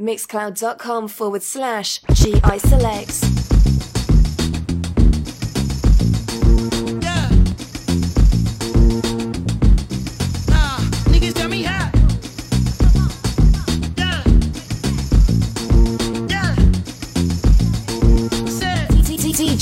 Mixcloud.com 0.00 1.08
forward 1.08 1.42
slash 1.42 2.00
GI 2.12 2.58
Selects. 2.58 3.46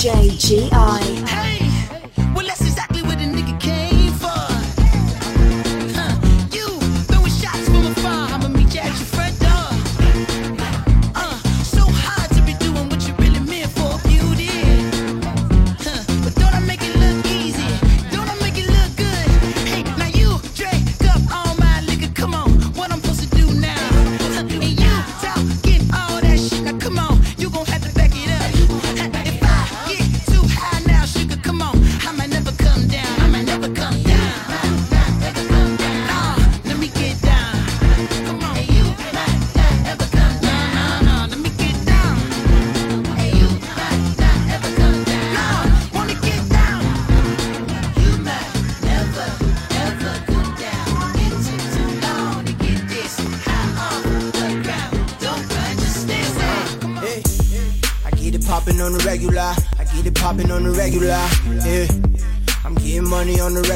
Yeah. 0.04 1.03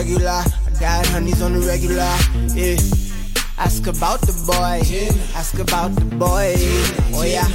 Regular. 0.09 0.43
I 0.67 0.71
got 0.81 1.07
honeys 1.09 1.43
on 1.43 1.53
the 1.53 1.61
regular. 1.61 2.09
Yeah, 2.55 2.77
ask 3.59 3.87
about 3.87 4.21
the 4.23 4.33
boy. 4.47 4.81
Ask 5.37 5.59
about 5.59 5.95
the 5.95 6.05
boy. 6.17 6.55
Oh 7.15 7.25
yeah. 7.25 7.47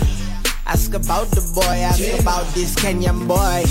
Ask 0.65 0.93
about 0.93 1.27
the 1.31 1.41
boy. 1.53 1.77
Ask 1.81 2.21
about 2.21 2.45
this 2.53 2.75
Kenyan 2.75 3.27
boy. 3.27 3.63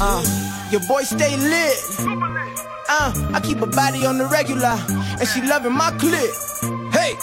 Uh, 0.00 0.22
your 0.70 0.80
boy 0.88 1.02
stay 1.02 1.36
lit. 1.36 1.78
Uh, 2.88 3.12
I 3.32 3.40
keep 3.42 3.60
a 3.62 3.66
body 3.66 4.04
on 4.06 4.18
the 4.18 4.26
regular, 4.26 4.76
and 4.88 5.28
she 5.28 5.42
loving 5.42 5.72
my 5.72 5.90
clip. 5.98 6.30
Hey. 6.92 7.14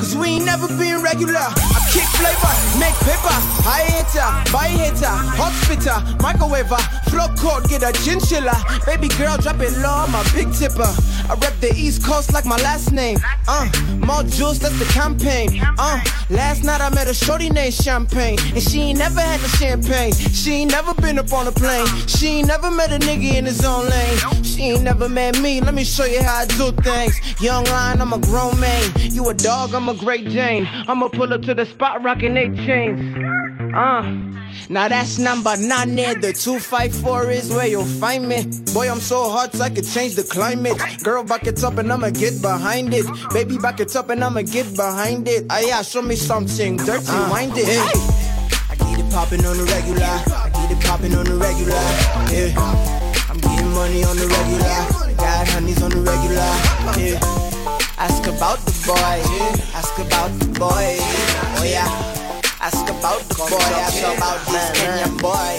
Cause 0.00 0.16
we 0.16 0.28
ain't 0.28 0.44
never 0.44 0.66
been 0.66 1.02
regular. 1.02 1.38
I 1.38 1.78
kick 1.92 2.08
flavor, 2.18 2.54
make 2.80 2.96
paper. 3.04 3.36
I 3.68 3.84
hitter, 3.92 4.52
buy 4.52 4.68
hitter, 4.68 5.06
hot 5.06 5.52
spitter, 5.62 6.00
microwaver, 6.18 6.80
flow 7.20 7.34
coat, 7.36 7.68
get 7.68 7.82
a 7.82 7.92
chinchilla. 8.02 8.54
Baby 8.86 9.08
girl, 9.08 9.36
drop 9.38 9.60
it 9.60 9.76
low, 9.78 10.04
I'm 10.06 10.14
a 10.14 10.24
big 10.34 10.52
tipper. 10.52 10.88
I 11.28 11.36
rep 11.40 11.58
the 11.60 11.72
East 11.74 12.04
Coast 12.04 12.32
like 12.32 12.44
my 12.44 12.56
last 12.56 12.92
name. 12.92 13.18
Uh, 13.48 13.68
more 13.98 14.22
juice, 14.22 14.58
that's 14.58 14.78
the 14.78 14.90
campaign. 14.92 15.60
Uh, 15.78 16.00
last 16.30 16.64
night 16.64 16.80
I 16.80 16.90
met 16.90 17.08
a 17.08 17.14
shorty 17.14 17.50
named 17.50 17.74
Champagne, 17.74 18.38
and 18.54 18.62
she 18.62 18.80
ain't 18.80 18.98
never 18.98 19.20
had 19.20 19.40
no 19.40 19.48
champagne. 19.48 20.12
She 20.12 20.52
ain't 20.52 20.70
never 20.70 20.94
been 20.94 21.18
up 21.18 21.32
on 21.32 21.46
a 21.46 21.52
plane. 21.52 21.86
She 22.06 22.28
ain't 22.28 22.48
never 22.48 22.70
met 22.70 22.92
a 22.92 22.98
nigga 22.98 23.34
in 23.34 23.44
his 23.44 23.64
own 23.64 23.88
lane. 23.88 24.18
She 24.42 24.62
ain't 24.62 24.82
never 24.82 25.08
met 25.08 25.38
me. 25.40 25.60
Let 25.60 25.74
me 25.74 25.84
show 25.84 26.04
you 26.04 26.22
how 26.22 26.42
I 26.42 26.46
do 26.46 26.72
things. 26.82 27.20
Young 27.40 27.64
lion, 27.64 28.00
I'm 28.00 28.12
a 28.12 28.18
grown 28.18 28.58
man. 28.60 28.92
You 28.96 29.28
a 29.28 29.34
dog, 29.34 29.74
I'm 29.74 29.88
a 29.88 29.94
great 29.94 30.28
Jane. 30.28 30.66
I'ma 30.88 31.08
pull 31.08 31.32
up 31.32 31.42
to 31.42 31.54
the 31.54 31.66
spot 31.66 32.02
rocking 32.02 32.36
eight 32.36 32.56
chains. 32.56 33.00
Uh. 33.74 34.29
Now 34.68 34.88
that's 34.88 35.18
number 35.18 35.56
nine 35.56 35.94
there. 35.96 36.14
The 36.14 36.32
254 36.32 37.30
is 37.30 37.50
where 37.50 37.66
you'll 37.66 37.84
find 37.84 38.28
me. 38.28 38.44
Boy, 38.72 38.90
I'm 38.90 39.00
so 39.00 39.30
hot, 39.30 39.52
so 39.52 39.64
I 39.64 39.70
could 39.70 39.86
change 39.86 40.14
the 40.14 40.22
climate. 40.22 40.78
Girl, 41.02 41.24
back 41.24 41.46
it 41.46 41.62
up 41.64 41.78
and 41.78 41.92
I'ma 41.92 42.10
get 42.10 42.40
behind 42.40 42.94
it. 42.94 43.06
Baby, 43.32 43.58
back 43.58 43.80
it 43.80 43.94
up 43.96 44.10
and 44.10 44.22
I'ma 44.22 44.42
get 44.42 44.76
behind 44.76 45.28
it. 45.28 45.46
Ah, 45.50 45.60
yeah, 45.60 45.82
show 45.82 46.02
me 46.02 46.16
something 46.16 46.76
dirty, 46.76 47.12
wind 47.30 47.52
it. 47.56 47.66
Hey. 47.66 47.90
I 48.70 48.76
get 48.76 49.00
it 49.00 49.10
popping 49.12 49.44
on 49.44 49.56
the 49.58 49.64
regular. 49.64 50.04
I 50.04 50.50
get 50.54 50.70
it 50.70 50.80
popping 50.84 51.14
on 51.14 51.24
the 51.24 51.34
regular. 51.34 51.82
Yeah. 52.30 52.54
I'm 53.28 53.38
getting 53.38 53.70
money 53.74 54.04
on 54.04 54.16
the 54.16 54.26
regular. 54.26 55.16
Got 55.16 55.48
honeys 55.48 55.82
on 55.82 55.90
the 55.90 56.02
regular. 56.02 56.50
Yeah. 56.98 57.20
Ask 57.98 58.26
about 58.26 58.58
the 58.64 58.72
boy. 58.86 59.20
Ask 59.74 59.98
about 59.98 60.30
the 60.38 60.46
boy. 60.58 60.96
Oh 61.58 61.64
yeah. 61.64 62.09
Ask 62.72 62.88
about 62.88 63.20
the 63.28 63.34
boy. 63.34 63.58
Ask 63.82 63.98
about 63.98 64.46
this 64.46 64.70
Kenyan 64.78 65.18
boy. 65.18 65.58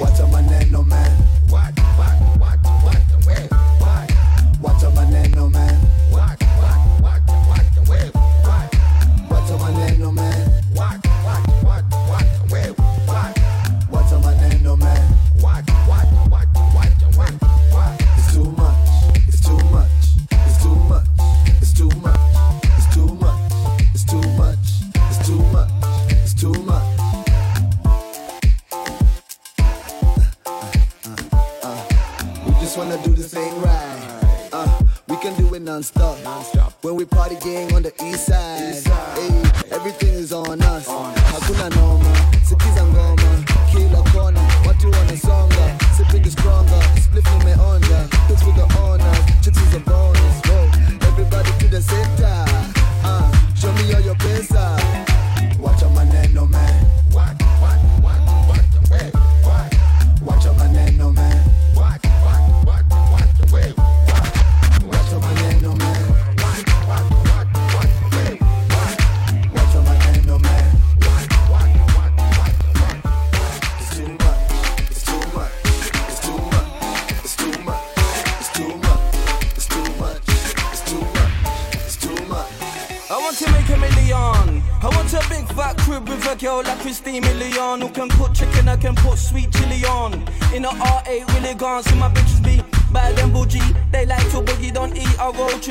What's 0.00 0.13
a 0.13 0.13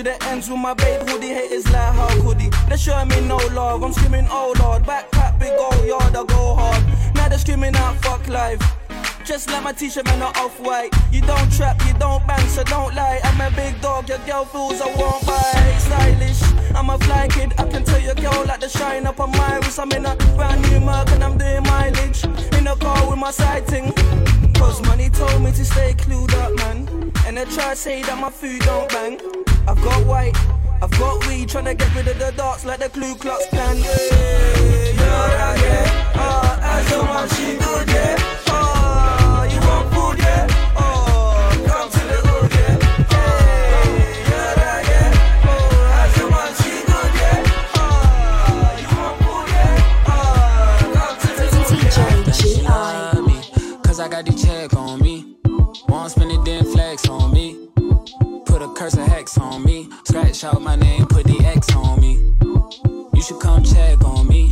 to 0.03 0.09
the 0.09 0.25
ends 0.25 0.49
with 0.49 0.59
my 0.59 0.73
babe 0.73 1.07
hoodie. 1.07 1.27
Haters 1.27 1.65
like 1.71 1.93
how 1.95 2.07
could 2.21 2.39
he? 2.39 2.49
They 2.69 2.77
show 2.77 3.03
me 3.05 3.21
no 3.21 3.37
love. 3.53 3.83
I'm 3.83 3.93
screaming, 3.93 4.27
oh 4.29 4.53
lord, 4.59 4.83
backpack, 4.83 5.39
big 5.39 5.53
old 5.57 5.85
yard, 5.85 6.15
I 6.15 6.23
go 6.25 6.55
hard. 6.55 6.83
Now 7.15 7.29
they're 7.29 7.37
screaming 7.37 7.75
out, 7.75 7.95
fuck 7.97 8.27
life. 8.27 8.61
Just 9.23 9.49
like 9.49 9.63
my 9.63 9.71
t-shirt, 9.71 10.05
man, 10.05 10.19
not 10.19 10.37
off-white. 10.37 10.93
You 11.11 11.21
don't 11.21 11.51
trap, 11.53 11.81
you 11.87 11.93
don't 11.93 12.25
bang, 12.27 12.45
so 12.49 12.63
don't 12.63 12.93
lie. 12.93 13.21
I'm 13.23 13.39
a 13.39 13.55
big 13.55 13.79
dog, 13.81 14.09
your 14.09 14.17
girl 14.19 14.45
fools 14.45 14.81
I 14.81 14.87
won't 14.97 15.25
buy. 15.25 15.77
Stylish, 15.79 16.43
I'm 16.75 16.89
a 16.89 16.97
fly 16.99 17.27
kid. 17.29 17.53
I 17.57 17.67
can 17.69 17.83
tell 17.85 18.01
your 18.01 18.15
girl 18.15 18.43
like 18.45 18.59
the 18.59 18.69
shine 18.69 19.07
up 19.07 19.19
on 19.19 19.31
my 19.31 19.57
wrist. 19.57 19.79
I'm 19.79 19.91
in 19.91 20.05
a 20.05 20.15
brand 20.35 20.61
new 20.69 20.81
Merc 20.81 21.09
and 21.11 21.23
I'm 21.23 21.37
doing 21.37 21.63
mileage. 21.63 22.25
In 22.57 22.67
a 22.67 22.75
car 22.75 23.09
with 23.09 23.19
my 23.19 23.31
sighting. 23.31 23.93
Cause 24.55 24.81
money 24.81 25.09
told 25.09 25.41
me 25.41 25.51
to 25.51 25.63
stay 25.63 25.93
clued 25.93 26.33
up, 26.33 26.53
man. 26.57 27.11
And 27.25 27.39
I 27.39 27.45
try 27.45 27.69
to 27.69 27.75
say 27.75 28.01
that 28.03 28.19
my 28.19 28.29
food 28.29 28.59
don't 28.61 28.89
bang. 28.89 29.42
I've 29.65 29.81
got 29.81 30.05
white, 30.05 30.35
I've 30.81 30.91
got 30.91 31.25
weed, 31.27 31.49
trying 31.49 31.65
to 31.65 31.73
get 31.73 31.95
rid 31.95 32.07
of 32.07 32.19
the 32.19 32.31
darts 32.35 32.65
like 32.65 32.79
the 32.79 32.89
Ku 32.89 33.15
Klux 33.15 33.45
Klan. 33.49 33.77
Yeah, 33.77 33.85
you're 34.99 35.33
a 35.47 35.55
yeah, 35.63 36.11
oh, 36.15 36.85
so 36.89 37.03
much 37.03 37.31
she 37.31 37.55
could. 37.57 37.89
Oh, 38.49 38.62
cursing 58.83 59.05
hex 59.05 59.37
on 59.37 59.63
me. 59.63 59.87
Scratch 60.03 60.43
out 60.43 60.61
my 60.61 60.75
name, 60.75 61.05
put 61.05 61.23
the 61.25 61.39
X 61.45 61.73
on 61.73 62.01
me. 62.01 62.15
You 63.13 63.21
should 63.21 63.39
come 63.39 63.63
check 63.63 64.03
on 64.03 64.27
me. 64.27 64.51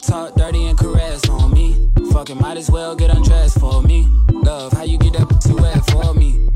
Talk 0.00 0.36
dirty 0.36 0.66
and 0.66 0.78
caress 0.78 1.28
on 1.28 1.52
me. 1.52 1.90
Fucking 2.12 2.40
might 2.40 2.56
as 2.56 2.70
well 2.70 2.94
get 2.94 3.10
undressed 3.10 3.58
for 3.58 3.82
me. 3.82 4.08
Love, 4.30 4.72
how 4.74 4.84
you 4.84 4.96
get 4.96 5.14
that 5.14 5.28
pussy 5.28 5.54
wet 5.54 5.84
for 5.90 6.14
me? 6.14 6.48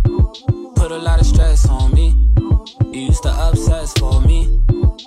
Put 0.77 0.93
a 0.93 0.97
lot 0.97 1.19
of 1.19 1.27
stress 1.27 1.69
on 1.69 1.93
me. 1.93 2.15
You 2.93 3.01
used 3.11 3.25
to 3.25 3.35
obsess 3.49 3.93
for 3.95 4.21
me. 4.21 4.63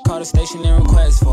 Call 0.06 0.20
the 0.20 0.26
station 0.26 0.66
and 0.66 0.84
request 0.84 1.24
for 1.24 1.31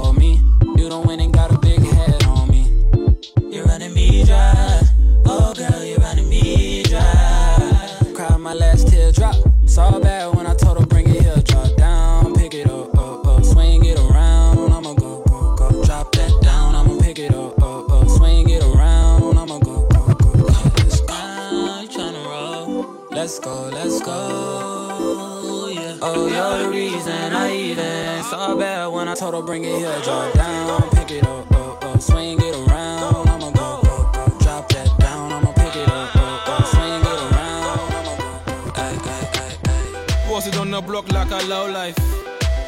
when 29.47 29.47
I 29.47 29.47
told 29.47 29.47
her 29.47 29.47
bring 29.47 29.65
it 29.65 29.79
here. 29.79 30.01
Drop 30.03 30.33
down, 30.35 30.91
pick 30.91 31.11
it 31.11 31.25
up, 31.25 31.51
up, 31.53 31.85
up. 31.85 32.03
Swing 32.03 32.39
it 32.41 32.55
around. 32.55 33.29
I'ma 33.29 33.51
go, 33.51 33.81
go, 33.83 34.11
go. 34.13 34.39
Drop 34.39 34.69
that 34.71 34.99
down. 34.99 35.33
I'ma 35.33 35.53
pick 35.53 35.77
it 35.77 35.89
up, 35.89 36.17
up, 36.17 36.49
up. 36.49 36.67
Swing 36.67 37.01
it 37.01 37.33
around. 37.33 37.93
I'ma 37.93 38.17
go, 38.17 38.29
go. 38.45 38.73
Ay, 38.77 38.99
ay, 39.05 39.29
ay, 39.35 39.57
ay. 39.69 40.27
Posted 40.27 40.57
on 40.57 40.71
the 40.71 40.81
block 40.81 41.11
like 41.13 41.31
a 41.31 41.47
low 41.47 41.71
life. 41.71 41.97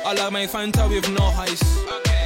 I 0.04 0.14
like 0.14 0.32
my 0.32 0.46
Fanta 0.46 0.88
with 0.88 1.08
no 1.10 1.24
ice. 1.38 1.62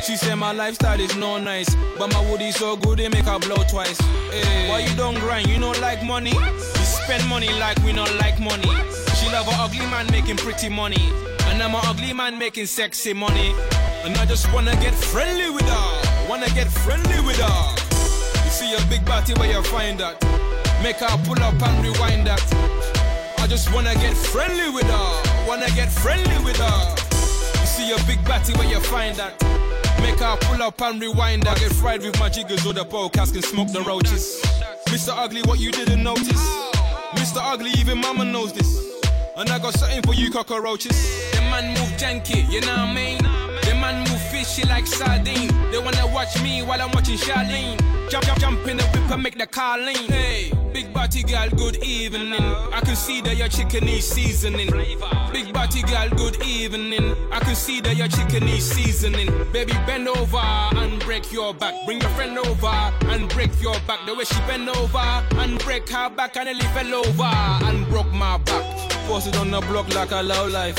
She 0.04 0.16
say 0.16 0.34
my 0.34 0.52
lifestyle 0.52 1.00
is 1.00 1.16
no 1.16 1.38
nice, 1.38 1.74
but 1.98 2.12
my 2.12 2.30
woody 2.30 2.52
so 2.52 2.76
good 2.76 2.98
they 2.98 3.08
make 3.08 3.24
her 3.24 3.38
blow 3.38 3.62
twice. 3.70 3.98
Hey, 4.30 4.68
why 4.68 4.80
you 4.80 4.94
don't 4.96 5.18
grind? 5.18 5.48
You 5.48 5.58
don't 5.58 5.80
like 5.80 6.04
money? 6.04 6.32
You 6.32 6.84
spend 6.84 7.26
money 7.28 7.48
like 7.58 7.78
we 7.82 7.92
don't 7.92 8.14
like 8.18 8.38
money. 8.38 8.68
She 9.16 9.30
love 9.32 9.48
a 9.48 9.52
ugly 9.52 9.86
man 9.86 10.06
making 10.10 10.36
pretty 10.36 10.68
money, 10.68 11.10
and 11.46 11.62
I'm 11.62 11.74
a 11.74 11.80
ugly 11.84 12.12
man 12.12 12.38
making 12.38 12.66
sexy 12.66 13.14
money. 13.14 13.54
And 14.04 14.16
I 14.18 14.26
just 14.26 14.52
wanna 14.52 14.76
get 14.76 14.94
friendly 14.94 15.50
with 15.50 15.68
her, 15.68 16.28
wanna 16.28 16.50
get 16.50 16.68
friendly 16.68 17.20
with 17.26 17.38
her. 17.38 18.44
You 18.44 18.50
see 18.50 18.74
a 18.74 18.80
big 18.88 19.04
body 19.04 19.32
where 19.34 19.50
you 19.50 19.62
find 19.62 19.98
that, 19.98 20.22
make 20.82 20.96
her 20.96 21.16
pull 21.24 21.42
up 21.42 21.60
and 21.62 21.84
rewind 21.84 22.26
that. 22.26 22.42
I 23.44 23.46
just 23.46 23.72
wanna 23.74 23.94
get 23.96 24.16
friendly 24.16 24.70
with 24.70 24.84
her. 24.84 25.46
Wanna 25.46 25.68
get 25.74 25.92
friendly 25.92 26.38
with 26.42 26.56
her. 26.56 26.94
You 27.60 27.66
see 27.66 27.92
a 27.92 27.98
big 28.06 28.24
batty 28.24 28.54
where 28.54 28.66
you 28.66 28.80
find 28.80 29.14
that. 29.16 29.38
Make 30.00 30.18
her 30.20 30.36
pull 30.40 30.62
up 30.62 30.80
and 30.80 30.98
rewind 30.98 31.42
that. 31.42 31.58
I 31.58 31.60
Get 31.60 31.72
fried 31.72 32.00
with 32.00 32.18
my 32.18 32.30
jiggers 32.30 32.64
or 32.66 32.72
the 32.72 32.86
podcast 32.86 33.34
can 33.34 33.42
smoke 33.42 33.70
the 33.70 33.82
roaches. 33.82 34.40
Mr. 34.88 35.12
Ugly, 35.14 35.42
what 35.42 35.60
you 35.60 35.70
didn't 35.72 36.02
notice. 36.02 36.42
Mr. 37.16 37.40
Ugly, 37.40 37.72
even 37.78 37.98
mama 37.98 38.24
knows 38.24 38.54
this. 38.54 38.78
And 39.36 39.50
I 39.50 39.58
got 39.58 39.74
something 39.74 40.02
for 40.02 40.14
you 40.14 40.30
cockroaches. 40.30 41.30
The 41.32 41.42
man 41.42 41.68
move 41.68 41.92
janky, 41.98 42.50
you 42.50 42.62
know 42.62 42.68
what 42.68 42.78
I 42.78 42.94
mean? 42.94 43.23
Move 44.44 44.52
fishy 44.52 44.68
like 44.68 44.86
sardine. 44.86 45.48
They 45.70 45.78
wanna 45.78 46.06
watch 46.06 46.42
me 46.42 46.62
while 46.62 46.80
I'm 46.80 46.90
watching 46.92 47.16
Charlene. 47.16 47.78
Jump, 48.10 48.24
jump, 48.26 48.40
jump 48.40 48.66
in 48.66 48.76
the 48.76 48.84
whip 48.84 49.10
and 49.10 49.22
make 49.22 49.38
the 49.38 49.46
car 49.46 49.78
lean. 49.78 50.10
Hey, 50.10 50.52
big 50.72 50.92
body 50.92 51.22
girl, 51.22 51.48
good 51.50 51.82
evening. 51.82 52.34
I 52.72 52.80
can 52.84 52.96
see 52.96 53.20
that 53.22 53.36
your 53.36 53.48
chicken 53.48 53.88
is 53.88 54.06
seasoning. 54.06 54.70
Big 55.32 55.52
body 55.52 55.82
girl, 55.82 56.08
good 56.10 56.42
evening. 56.44 57.14
I 57.32 57.40
can 57.40 57.54
see 57.54 57.80
that 57.80 57.96
your 57.96 58.08
chicken 58.08 58.46
is 58.48 58.70
seasoning. 58.70 59.30
Baby, 59.52 59.72
bend 59.86 60.08
over 60.08 60.36
and 60.36 61.00
break 61.00 61.32
your 61.32 61.54
back. 61.54 61.74
Bring 61.86 62.00
your 62.00 62.10
friend 62.10 62.38
over 62.38 62.92
and 63.12 63.28
break 63.30 63.50
your 63.62 63.78
back. 63.86 64.04
The 64.06 64.14
way 64.14 64.24
she 64.24 64.38
bend 64.40 64.68
over 64.68 64.98
and 65.38 65.58
break 65.60 65.88
her 65.88 66.10
back, 66.10 66.36
I 66.36 66.44
nearly 66.44 66.66
fell 66.74 66.94
over 66.94 67.32
and 67.66 67.86
broke 67.88 68.12
my 68.12 68.38
back. 68.38 68.90
Posted 69.06 69.36
on 69.36 69.50
the 69.50 69.60
block 69.62 69.94
like 69.94 70.10
a 70.10 70.22
low 70.22 70.48
life. 70.48 70.78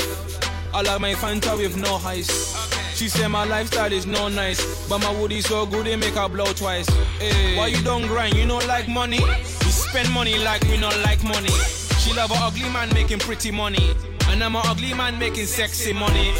I 0.72 0.82
like 0.82 1.00
my 1.00 1.14
Fanta 1.14 1.56
with 1.56 1.76
no 1.76 1.96
ice. 2.04 2.75
She 2.96 3.10
say 3.10 3.28
my 3.28 3.44
lifestyle 3.44 3.92
is 3.92 4.06
no 4.06 4.28
nice, 4.28 4.88
but 4.88 5.00
my 5.00 5.12
woody 5.20 5.42
so 5.42 5.66
good 5.66 5.84
they 5.84 5.96
make 5.96 6.14
her 6.14 6.30
blow 6.30 6.46
twice. 6.54 6.88
Hey, 7.18 7.54
why 7.54 7.66
you 7.66 7.82
don't 7.82 8.06
grind? 8.06 8.34
You 8.34 8.46
don't 8.48 8.66
like 8.66 8.88
money? 8.88 9.20
You 9.20 9.70
spend 9.70 10.10
money 10.12 10.38
like 10.38 10.62
we 10.62 10.80
don't 10.80 11.02
like 11.02 11.22
money. 11.22 11.52
She 12.00 12.14
love 12.14 12.30
a 12.30 12.36
ugly 12.40 12.70
man 12.70 12.88
making 12.94 13.18
pretty 13.18 13.50
money, 13.50 13.94
and 14.28 14.42
I'm 14.42 14.56
a 14.56 14.62
ugly 14.64 14.94
man 14.94 15.18
making 15.18 15.44
sexy 15.44 15.92
money. 15.92 16.32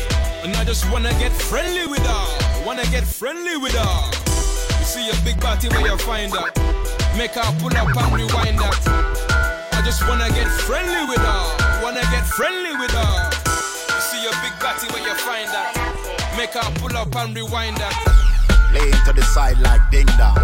And 0.44 0.56
I 0.56 0.64
just 0.64 0.90
wanna 0.90 1.10
get 1.18 1.30
friendly 1.30 1.86
with 1.86 2.06
her, 2.06 2.64
wanna 2.64 2.86
get 2.86 3.04
friendly 3.04 3.58
with 3.58 3.74
her. 3.74 4.10
You 4.80 4.84
see 4.86 5.10
a 5.10 5.24
big 5.24 5.38
body 5.38 5.68
where 5.68 5.84
you 5.84 5.98
find 5.98 6.32
that, 6.32 6.56
make 7.18 7.32
her 7.32 7.52
pull 7.60 7.76
up 7.76 7.94
and 7.94 8.14
rewind 8.16 8.58
that. 8.60 9.68
I 9.72 9.82
just 9.84 10.08
wanna 10.08 10.30
get 10.30 10.48
friendly 10.64 11.04
with 11.04 11.20
her, 11.20 11.82
wanna 11.82 12.00
get 12.10 12.24
friendly 12.24 12.72
with 12.80 12.92
her. 12.92 13.30
You 13.92 14.00
see 14.00 14.24
a 14.24 14.32
big 14.40 14.56
body 14.58 14.88
where 14.88 15.04
you 15.04 15.14
find 15.20 15.48
that. 15.50 15.55
Make 16.46 16.62
her 16.62 16.70
pull 16.78 16.96
up 16.96 17.10
and 17.16 17.34
rewind 17.34 17.76
that. 17.78 17.90
Lay 18.70 18.86
to 19.02 19.12
the 19.12 19.22
side 19.34 19.58
like 19.58 19.82
ding 19.90 20.06
dong. 20.14 20.38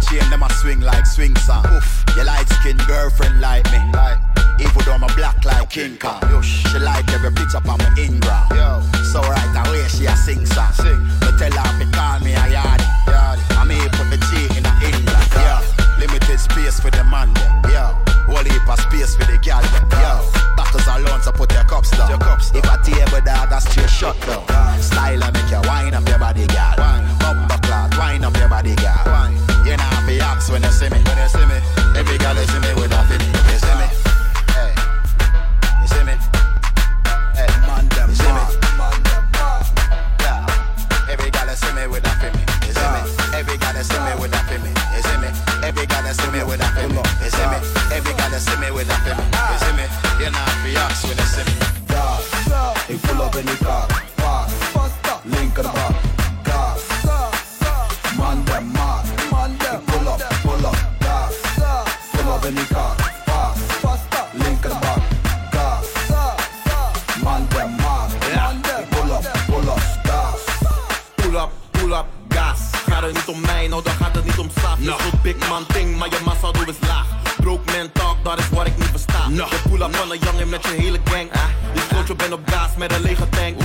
Chain 0.00 0.24
them 0.30 0.42
a 0.42 0.48
swing 0.54 0.80
like 0.80 1.04
swing 1.04 1.36
song. 1.36 1.68
Your 2.16 2.24
light 2.24 2.48
skin 2.48 2.78
girlfriend 2.88 3.42
like 3.42 3.68
me. 3.70 3.76
Like. 3.92 4.16
Even 4.58 4.80
though 4.86 4.96
I'm 4.96 5.02
a 5.02 5.12
black 5.12 5.44
like 5.44 5.68
King 5.68 5.98
Kong. 5.98 6.22
She 6.40 6.78
like 6.78 7.04
every 7.12 7.30
picture 7.30 7.60
on 7.60 7.76
my 7.76 7.92
Ingram. 8.00 8.48
Yo. 8.56 8.80
So 9.12 9.20
right 9.20 9.52
away 9.68 9.84
she 9.88 10.06
a 10.06 10.16
sing 10.16 10.46
song. 10.46 10.72
But 11.20 11.36
tell 11.36 11.52
her 11.52 11.70
to 11.76 11.86
call 11.92 12.20
me 12.24 12.32
a 12.32 12.44
yardie. 12.48 12.88
I 13.04 13.64
may 13.68 13.84
put 13.92 14.08
the 14.08 14.16
G 14.16 14.48
in 14.56 14.64
a 14.64 14.72
England. 14.80 15.28
Yeah. 15.36 15.60
Limited 16.00 16.40
space 16.40 16.80
for 16.80 16.90
the 16.90 17.04
man. 17.04 17.28
Yeah. 17.68 17.92
Whole 18.24 18.48
heap 18.48 18.64
of 18.64 18.80
space 18.80 19.12
for 19.14 19.28
the 19.28 19.36
gal. 19.44 19.60
them. 19.60 19.93
Yeah. 21.26 21.32
Bottles 21.32 21.32
alone 21.32 21.32
to 21.32 21.32
put 21.32 21.52
your 21.52 21.64
cups 21.64 21.90
down. 21.90 22.10
If 22.12 22.64
a 22.64 22.76
table 22.84 23.20
dog, 23.24 23.50
that's 23.50 23.70
straight 23.70 23.90
shut 23.90 24.20
down. 24.20 24.82
Style 24.82 25.24
and 25.24 25.32
make 25.32 25.50
you 25.50 25.60
wine 25.68 25.94
up 25.94 26.08
your 26.08 26.18
body, 26.18 26.46
girl. 26.46 26.74
Bumper 27.18 27.58
clock, 27.66 27.98
wine 27.98 28.24
up 28.24 28.36
your 28.36 28.48
body, 28.48 28.74
girl. 28.76 29.30
You 29.64 29.76
know 29.76 29.94
to 30.06 30.18
ask 30.20 30.52
when 30.52 30.62
you 30.62 30.70
see 30.70 30.88
me. 30.88 31.00
When 31.00 31.18
you 31.18 31.28
see 31.28 31.46
me, 31.46 31.58
every 31.96 32.18
girl 32.18 32.34
you 32.34 32.46
see 32.46 32.60
met 80.46 80.62
je 80.62 80.82
hele 80.82 81.00
gang. 81.04 81.30
Je 81.74 81.80
sloot 81.88 82.06
je 82.06 82.14
bent 82.14 82.32
op 82.32 82.40
gas 82.46 82.70
met 82.76 82.92
een 82.92 83.00
lege 83.00 83.28
tank. 83.28 83.62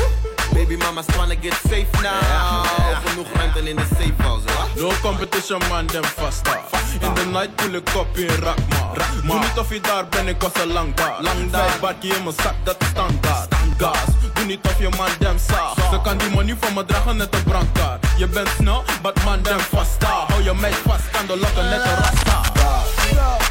Baby 0.54 0.76
mama's 0.76 1.06
tryna 1.06 1.36
get 1.42 1.54
safe 1.54 1.88
now. 2.02 2.66
Genoeg 3.06 3.28
mensen 3.34 3.68
in 3.68 3.76
de 3.76 3.88
safe 3.90 4.14
house? 4.18 4.44
No 4.76 4.92
competition 5.02 5.62
man, 5.70 5.86
them 5.86 6.04
faster. 6.04 6.60
In 7.00 7.14
the 7.14 7.26
night 7.26 7.56
pull 7.56 7.74
ik 7.74 7.90
op 7.96 8.18
in 8.18 8.28
Rakma. 8.28 8.94
Doe 9.26 9.40
niet 9.40 9.58
of 9.58 9.70
je 9.70 9.82
daar 9.82 10.08
bent, 10.08 10.28
ik 10.28 10.42
was 10.42 10.54
al 10.54 10.68
lang 10.68 10.94
daar. 10.94 11.22
Lang 11.22 11.52
daar. 11.52 11.78
Bakje 11.82 12.16
in 12.16 12.24
mijn 12.24 12.36
zak, 12.42 12.54
dat 12.64 12.76
is 12.80 12.88
standaard. 12.88 13.56
Gas, 13.78 13.98
doe 14.34 14.46
niet 14.46 14.60
of 14.66 14.80
je 14.80 14.90
man 14.98 15.10
dem 15.20 15.38
saag. 15.50 15.74
Ze 15.92 16.00
kan 16.04 16.18
die 16.18 16.30
money 16.30 16.56
van 16.60 16.74
me 16.74 16.86
dragen 16.86 17.18
net 17.18 17.34
een 17.34 17.44
brandkaart. 17.44 18.06
Je 18.18 18.28
bent 18.28 18.50
snel, 18.58 18.84
but 19.02 19.24
man 19.24 19.42
dem 19.42 19.60
faster. 19.60 20.08
Hou 20.08 20.44
je 20.44 20.54
meid 20.54 20.76
vast, 20.76 21.10
kan 21.12 21.26
de 21.26 21.38
lokken 21.38 21.70
net 21.70 21.86
een 21.86 21.96
rasta. 21.96 22.42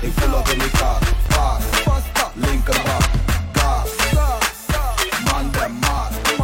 Ik 0.00 0.12
in 0.52 0.58
die 0.58 0.70
car, 2.64 2.74
fast, 3.54 3.90
linkerbak, 4.00 4.42
gas. 4.70 4.98
Man 5.24 5.50
dem 5.52 5.78
maat, 5.80 6.12
ik 6.14 6.36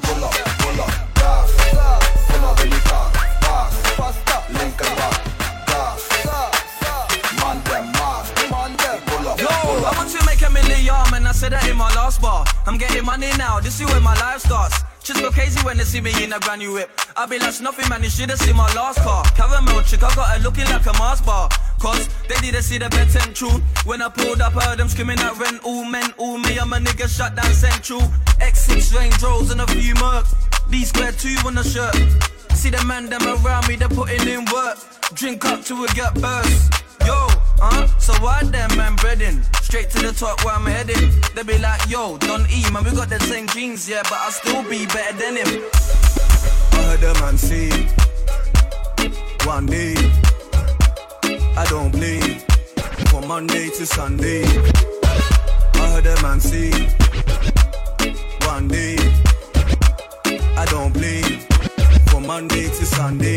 pull 0.00 0.24
up, 0.24 0.34
pull 0.58 0.80
up, 0.80 0.92
gas. 1.14 1.50
Pull 2.28 2.44
up 2.44 2.60
in 2.64 2.70
die 2.70 2.82
car, 2.82 3.10
fast, 3.40 4.18
linkerbak, 4.48 5.20
gas. 5.66 6.02
Man 7.40 7.60
dem 7.64 7.90
maat, 7.90 8.26
ik 8.28 8.48
pull 9.04 9.28
up, 9.28 9.38
Yo, 9.38 9.46
pull 9.46 9.86
I 9.86 9.92
want 9.96 10.10
to 10.10 10.24
make 10.24 10.42
a 10.42 10.50
million, 10.50 11.10
man. 11.10 11.26
I 11.26 11.32
said 11.32 11.52
that 11.52 11.68
in 11.68 11.76
my 11.76 11.92
last 11.94 12.20
bar. 12.20 12.44
I'm 12.66 12.78
getting 12.78 13.04
money 13.04 13.30
now, 13.38 13.60
this 13.60 13.80
is 13.80 13.86
where 13.86 14.00
my 14.00 14.14
life 14.14 14.40
starts. 14.40 14.82
Just 15.02 15.20
go 15.20 15.30
crazy 15.30 15.60
when 15.64 15.76
they 15.76 15.84
see 15.84 16.00
me 16.00 16.10
in 16.24 16.32
a 16.32 16.40
brand 16.40 16.60
new 16.60 16.72
whip. 16.72 16.90
I 17.16 17.26
be 17.26 17.38
like 17.38 17.52
snuffy 17.52 17.88
man, 17.88 18.02
you 18.02 18.10
should've 18.10 18.38
seen 18.40 18.56
my 18.56 18.72
last 18.74 18.98
car. 18.98 19.22
Caramel 19.36 19.82
chick, 19.82 20.02
I 20.02 20.12
got 20.14 20.28
her 20.30 20.42
looking 20.42 20.64
like 20.64 20.84
a 20.86 20.92
Mars 20.98 21.20
bar. 21.20 21.48
Cause 21.80 22.08
they 22.28 22.36
didn't 22.36 22.62
see 22.62 22.78
the 22.78 22.88
bed 22.88 23.10
central. 23.10 23.52
When 23.84 24.02
I 24.02 24.08
pulled 24.08 24.40
up, 24.40 24.56
I 24.56 24.64
heard 24.64 24.78
them 24.78 24.88
screaming 24.88 25.18
at 25.18 25.36
rent, 25.38 25.60
all 25.64 25.84
men, 25.84 26.12
all 26.16 26.38
me, 26.38 26.58
I'm 26.58 26.72
a 26.72 26.78
nigga 26.78 27.08
shut 27.08 27.34
down 27.36 27.52
central. 27.52 28.00
X6 28.40 28.96
Range 28.96 29.22
Rolls 29.22 29.50
and 29.50 29.60
a 29.60 29.66
few 29.66 29.94
mercs. 29.94 30.34
D 30.70 30.84
square 30.84 31.12
two 31.12 31.36
on 31.46 31.54
the 31.54 31.62
shirt. 31.62 31.94
See 32.56 32.70
the 32.70 32.82
man 32.84 33.08
them 33.10 33.22
around 33.22 33.68
me, 33.68 33.76
they're 33.76 33.88
putting 33.88 34.26
in 34.26 34.44
work. 34.52 34.78
Drink 35.14 35.44
up 35.44 35.62
till 35.62 35.80
we 35.80 35.86
get 35.88 36.14
burst. 36.14 36.72
Yo, 37.06 37.28
uh, 37.62 37.86
so 37.98 38.12
why 38.14 38.42
them 38.42 38.76
man 38.76 38.96
breading? 38.96 39.44
Straight 39.62 39.90
to 39.90 39.98
the 39.98 40.12
top 40.12 40.44
where 40.44 40.54
I'm 40.54 40.66
heading. 40.66 41.12
They 41.34 41.42
be 41.42 41.58
like, 41.58 41.88
yo, 41.88 42.18
Don 42.18 42.46
E, 42.50 42.68
man, 42.72 42.82
we 42.84 42.90
got 42.92 43.08
the 43.08 43.20
same 43.20 43.46
jeans, 43.48 43.88
yeah, 43.88 44.02
but 44.04 44.14
I 44.14 44.30
still 44.30 44.62
be 44.64 44.86
better 44.86 45.16
than 45.16 45.36
him. 45.36 45.62
I 46.72 46.82
heard 46.82 47.00
the 47.00 47.14
man 47.20 47.38
say, 47.38 47.70
one 49.46 49.66
day, 49.66 49.94
I 51.58 51.64
don't 51.70 51.90
play, 51.90 52.20
from 53.10 53.28
Monday 53.28 53.70
to 53.70 53.86
Sunday. 53.86 54.44
I 54.44 55.84
heard 55.92 56.04
the 56.04 56.18
man 56.22 56.38
say, 56.38 56.70
one 58.46 58.68
day, 58.68 58.96
I 60.54 60.64
don't 60.66 60.92
play, 60.92 61.22
from 62.08 62.26
Monday 62.26 62.64
to 62.64 62.84
Sunday. 62.84 63.35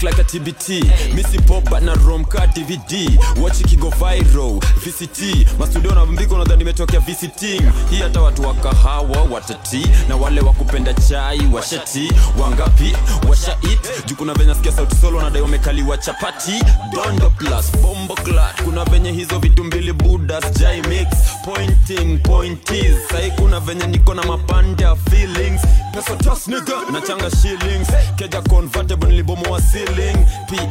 Bring 0.00 0.10
like 0.12 0.18
a 0.18 0.24
TBT. 0.24 1.14
Missy 1.14 1.38
pop 1.46 1.64
but 1.70 1.82
na 1.82 1.94
rom 2.06 2.24
ka 2.24 2.46
DVD. 2.54 3.08
Watch 3.40 3.60
it 3.60 3.78
go 3.80 3.90
viral. 3.90 4.60
VCT. 4.82 5.46
Mastudio 5.58 5.94
na 5.94 6.06
mbiko 6.06 6.38
nadhani 6.38 6.58
nimetokea 6.58 7.00
visiting. 7.00 7.62
Hii 7.90 7.96
hata 8.02 8.20
watu 8.20 8.42
wa 8.42 8.54
kahawa 8.54 9.22
watati 9.30 9.86
na 10.08 10.16
wale 10.16 10.40
wa 10.40 10.52
kupenda 10.52 10.94
chai 10.94 11.40
washati 11.52 12.12
wangapi 12.42 12.96
washa 13.28 13.58
it 13.72 14.06
juu 14.06 14.16
kuna 14.16 14.34
venye 14.34 14.54
sikia 14.54 14.72
sauti 14.72 14.96
solo 14.96 15.22
nadai 15.22 15.42
wamekaliwa 15.42 15.98
chapati 15.98 16.64
dondo 16.92 17.30
plus 17.30 17.72
bombo 17.82 18.14
clat 18.14 18.62
kuna 18.62 18.84
venye 18.84 19.12
hizo 19.12 19.38
vitu 19.38 19.64
mbili 19.64 19.92
budas 19.92 20.52
jai 20.58 20.82
mix 20.82 21.08
pointing 21.44 22.18
pointies. 22.22 22.96
Sai 23.10 23.30
kuna 23.36 23.60
venye 23.60 23.86
niko 23.86 24.14
na 24.14 24.22
mapanda 24.22 24.96
feelings. 25.10 25.60
Pesa 25.92 26.16
tas 26.16 26.48
nigga 26.48 26.74
nachanga 26.92 27.30
shillings. 27.30 27.88
Keja 28.16 28.42
convertible 28.48 29.08
nilibomoa 29.08 29.60
ceiling. 29.60 30.16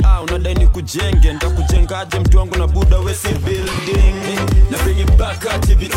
Pa 0.01 0.22
unadai 0.22 0.53
ni 0.56 0.68
kujenge 0.68 1.34
ntakujengaje 1.34 2.20
mtu 2.20 2.38
wangu 2.38 2.56
na 2.58 2.68
buda 2.68 2.98
wesi 2.98 3.27
building? 3.27 4.15
Na 4.72 4.77
bring 4.77 5.00
it 5.00 5.12
back 5.18 5.46
at 5.46 5.62
TBT 5.68 5.96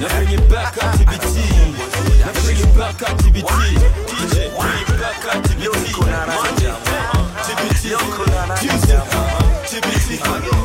na 0.00 0.08
bring 0.08 0.32
it 0.32 0.48
back 0.48 0.76
at 0.82 0.94
TBT 0.98 1.36
na 2.20 2.32
bring 2.42 2.58
it 2.58 2.78
back 2.78 3.02
at 3.02 3.16
TBT 3.18 3.52
DJ 4.06 4.34
bring 4.34 4.82
it 4.82 5.00
back 5.00 5.24
at 5.34 5.42
TBT 5.42 5.98
Monday 5.98 6.72
TBT 7.42 7.82
Tuesday 8.60 9.00
Cheka 9.70 10.57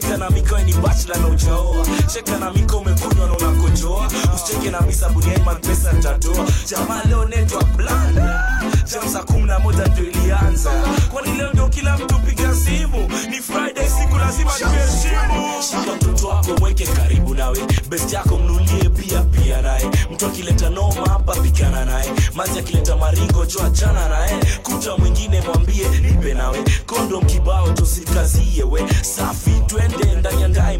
Cheka 0.00 0.16
na 0.16 0.30
miko 0.30 0.58
ni 0.58 0.72
bachelor 0.72 1.18
na 1.20 1.26
ujaoa. 1.28 1.86
Cheka 2.12 2.38
na 2.38 2.50
miko 2.52 2.78
umekunywa 2.78 3.26
na 3.26 3.32
unakojoa. 3.36 4.10
Usicheke 4.34 4.70
na 4.70 4.80
misa 4.80 5.08
buniani 5.08 5.44
mapesa 5.44 5.92
tatoa. 5.94 6.46
Jamaa 6.70 7.02
leo 7.04 7.24
netwa 7.24 7.64
blanda. 7.64 8.49
Jam 8.90 9.24
kumi 9.24 9.46
na 9.46 9.58
moja 9.58 9.86
ndio 9.86 10.10
ilianza. 10.10 10.70
Kwani 11.12 11.32
leo 11.38 11.50
ndio 11.52 11.68
kila 11.68 11.98
mtu 11.98 12.18
piga 12.18 12.54
simu. 12.54 13.08
Ni 13.30 13.36
Friday 13.36 13.88
siku 13.88 14.18
lazima 14.18 14.50
tuheshimu. 14.50 15.62
Shika 15.62 16.28
wako 16.28 16.50
mweke 16.60 16.86
karibu 16.86 17.34
nawe. 17.34 17.58
Best 17.88 18.12
yako 18.12 18.38
mnulie 18.38 18.88
pia 18.88 19.22
pia 19.22 19.62
naye. 19.62 19.86
Mtu 20.12 20.26
akileta 20.26 20.70
noma 20.70 21.06
hapa 21.08 21.36
pigana 21.36 21.84
naye. 21.84 22.12
Mazi 22.34 22.58
akileta 22.58 22.96
maringo 22.96 23.46
jo 23.46 23.62
achana 23.66 24.08
naye. 24.08 24.36
Kuta 24.62 24.96
mwingine 24.96 25.40
mwambie 25.40 25.88
nipe 25.88 26.34
nawe. 26.34 26.58
Kondom 26.86 27.24
kibao 27.26 27.72
tusikazie 27.72 28.64
we. 28.64 28.84
Safi 29.02 29.50
twende 29.66 30.14
ndani 30.14 30.42
ya 30.42 30.48
ndai. 30.48 30.78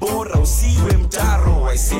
Bora 0.00 0.34
usiwe 0.40 0.96
mtaro 1.02 1.62
waise. 1.62 1.96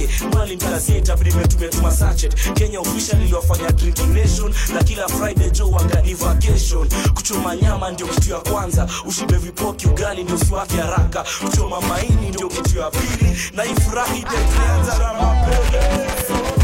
Nameless 0.00 0.22
mali 0.34 0.56
lisikia 0.56 1.00
na 1.08 1.16
vile 1.16 1.32
metumetuma 1.34 1.92
sachet. 1.92 2.34
Kenya 2.54 2.80
official 2.80 3.22
iliwafanya 3.22 3.70
drinking 3.72 4.14
nation 4.14 4.54
na 4.74 4.82
kila 4.84 5.08
Friday 5.08 5.50
jo 5.50 5.70
wangani 5.70 6.14
vacation. 6.14 6.88
Kuchoma 7.14 7.56
nyama 7.56 7.90
ndio 7.90 8.06
kitu 8.06 8.30
ya 8.30 8.38
kwanza. 8.38 8.88
Ushibe 9.06 9.36
vipoki 9.36 9.86
ugali 9.88 10.24
ndio 10.24 10.36
usiwake 10.36 10.76
haraka. 10.76 11.24
Kuchoma 11.44 11.80
maini 11.80 12.28
ndio 12.28 12.48
kitu 12.48 12.78
ya 12.78 12.90
pili. 12.90 13.36
Na 13.54 13.64
ifurahi 13.64 14.18
ndio 14.18 14.40
ikianza 14.40 14.98
na 14.98 15.14
mapele. 15.14 16.59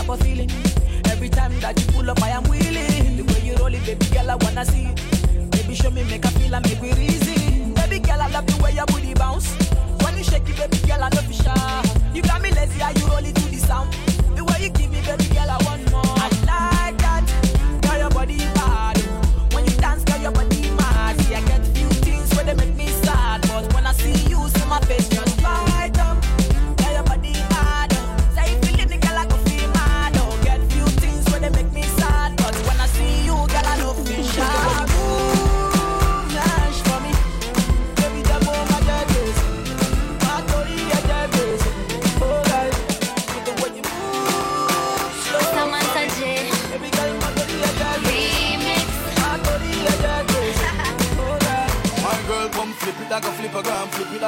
Type 0.00 0.08
of. 0.08 1.10
Every 1.10 1.28
time 1.28 1.58
that 1.60 1.78
you 1.78 1.86
pull 1.92 2.10
up, 2.10 2.22
I 2.22 2.30
am 2.30 2.44
willing. 2.44 3.16
The 3.16 3.22
way 3.22 3.40
you 3.44 3.54
roll 3.56 3.74
it, 3.74 3.84
baby 3.84 4.06
girl, 4.06 4.30
I 4.30 4.36
wanna 4.36 4.64
see. 4.64 4.88
Baby, 5.50 5.74
show 5.74 5.90
me, 5.90 6.04
make 6.04 6.24
a 6.24 6.30
feel 6.30 6.54
and 6.54 6.64
make 6.66 6.80
we 6.80 6.92
reason. 6.94 7.74
Baby 7.74 7.98
girl, 7.98 8.20
I 8.20 8.28
love 8.28 8.46
the 8.46 8.62
way 8.62 8.72
your 8.72 8.86
booty 8.86 9.14
bounce. 9.14 9.52
When 10.02 10.16
you 10.16 10.24
shake 10.24 10.48
it, 10.48 10.56
baby 10.56 10.78
girl, 10.86 11.02
I 11.02 11.08
love 11.08 11.26
you 11.26 11.34
shy. 11.34 11.82
You 12.14 12.22
got 12.22 12.40
me 12.40 12.50
lazy, 12.52 12.80
how 12.80 12.90
you 12.90 13.06
roll 13.06 13.24
it 13.24 13.34
to 13.34 13.44
the 13.50 13.58
sound. 13.58 13.92
The 14.36 14.44
way 14.44 14.64
you 14.64 14.70
give 14.70 14.90
me, 14.90 15.00
baby 15.02 15.26
girl, 15.34 15.50
I 15.50 15.58
want 15.64 15.90
more. 15.90 16.14
I 16.16 16.28
like 16.48 16.98
that. 17.04 17.24
Girl, 17.82 17.98
your 17.98 18.10
body 18.10 18.38
bad. 18.54 18.98
When 19.52 19.64
you 19.66 19.76
dance, 19.76 20.04
girl, 20.04 20.20
your 20.20 20.32
body 20.32 20.59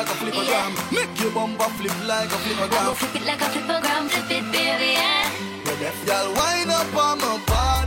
like 0.03 0.15
a 0.15 0.19
flipper 0.19 0.43
yeah. 0.43 0.73
gram. 0.73 0.93
Make 0.93 1.21
your 1.21 1.33
bumper 1.33 1.71
flip 1.79 2.07
like 2.07 2.31
a 2.31 2.39
flipper 2.45 2.69
gram. 2.69 2.95
Flip 2.95 3.23
it 3.23 3.27
like 3.27 3.41
a 3.41 3.49
flipper 3.51 3.81
gram, 3.81 4.09
flip 4.09 4.31
it, 4.31 4.45
baby, 4.53 4.93
yeah. 4.99 5.31
The 5.65 5.77
deaf 5.79 6.07
girl 6.07 6.35
wind 6.35 6.71
up 6.71 6.97
on 6.97 7.19
my 7.19 7.41
back. 7.47 7.82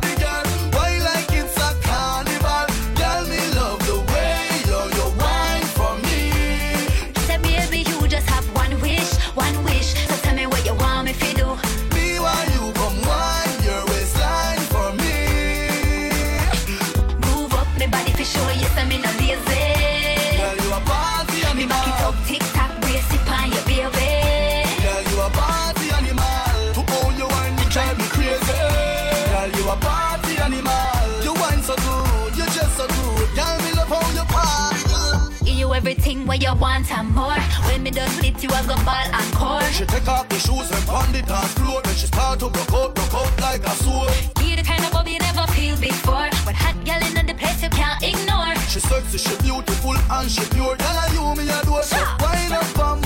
grab 38.55 38.77
the 38.77 38.85
ball 38.85 39.07
and 39.11 39.33
call. 39.33 39.61
She 39.71 39.85
take 39.85 40.07
off 40.07 40.29
the 40.29 40.39
shoes 40.39 40.71
and 40.71 40.89
on 40.89 41.11
the 41.11 41.21
dance 41.21 41.53
floor. 41.53 41.81
Then 41.83 41.95
she 41.95 42.07
start 42.07 42.39
to 42.39 42.49
broke 42.49 42.73
out, 42.73 42.95
broke 42.95 43.13
out 43.13 43.41
like 43.41 43.63
a 43.65 43.75
sword. 43.83 44.13
Be 44.39 44.55
the 44.55 44.63
kind 44.63 44.83
of 44.85 44.91
body 44.91 45.13
you 45.13 45.19
never 45.19 45.45
feel 45.51 45.77
before. 45.77 46.29
When 46.45 46.55
hot 46.55 46.77
girl 46.85 47.01
in 47.03 47.25
the 47.25 47.33
place 47.33 47.61
you 47.63 47.69
can't 47.69 48.01
ignore. 48.01 48.55
She 48.69 48.79
sexy, 48.79 49.17
she 49.17 49.35
beautiful 49.43 49.95
and 49.95 50.29
she 50.29 50.43
pure. 50.55 50.75
Tell 50.77 51.13
you 51.13 51.35
me 51.35 51.49
a 51.49 51.59
do 51.65 51.75
so. 51.83 51.99
Wine 52.21 52.53
up 52.53 52.79
on 52.79 53.04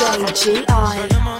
DJ 0.00 0.64
GI. 0.64 1.39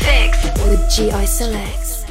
Fix 0.00 0.44
with 0.66 0.90
GI 0.90 1.26
Selects. 1.26 2.04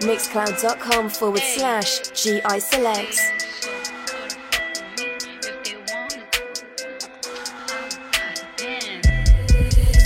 Mixcloud.com 0.00 1.08
forward 1.08 1.40
slash 1.40 2.08
GI 2.10 2.60
Selects. 2.60 3.30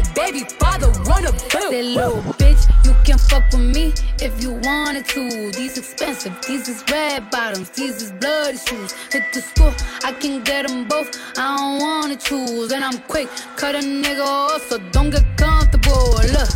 They 0.00 0.14
baby 0.14 0.46
father 0.58 0.88
run 1.02 1.26
a 1.26 1.32
bill. 1.32 1.70
Say, 1.70 1.82
little 1.82 2.22
bitch, 2.40 2.62
you 2.86 2.94
can 3.04 3.18
fuck 3.18 3.44
with 3.52 3.60
me 3.60 3.92
if 4.18 4.42
you 4.42 4.52
wanted 4.52 5.04
to. 5.08 5.50
These 5.50 5.76
expensive, 5.76 6.34
these 6.46 6.68
is 6.68 6.82
red 6.90 7.30
bottoms, 7.30 7.68
these 7.70 8.00
is 8.00 8.12
bloody 8.12 8.56
shoes. 8.56 8.92
Hit 9.12 9.24
the 9.34 9.42
school, 9.42 9.74
I 10.02 10.12
can 10.12 10.42
get 10.42 10.66
them 10.66 10.88
both. 10.88 11.10
I 11.36 11.56
don't 11.56 11.80
wanna 11.80 12.16
choose. 12.16 12.72
And 12.72 12.82
I'm 12.82 12.98
quick, 13.08 13.28
cut 13.56 13.74
a 13.74 13.80
nigga 13.80 14.24
off, 14.24 14.62
so 14.70 14.78
don't 14.90 15.10
get 15.10 15.26
comfortable. 15.36 16.14
Look, 16.32 16.48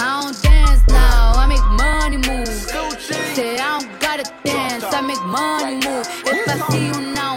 I 0.00 0.20
don't 0.20 0.42
dance 0.42 0.82
now, 0.88 1.34
I 1.36 1.46
make 1.46 1.64
money 1.78 2.16
move. 2.16 2.48
Say 3.36 3.58
I 3.58 3.78
don't 3.78 4.00
gotta 4.00 4.24
dance, 4.42 4.84
I 4.92 5.00
make 5.02 5.22
money 5.26 5.76
move. 5.86 6.06
If 6.26 6.48
I 6.48 6.68
see 6.68 6.86
you 6.86 7.14
now 7.14 7.31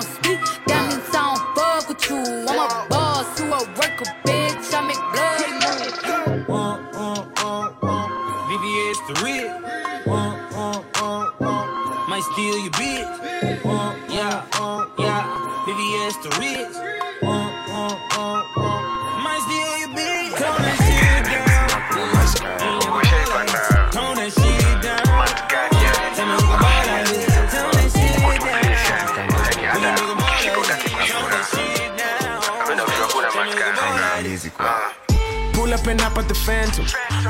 The 16.26 16.64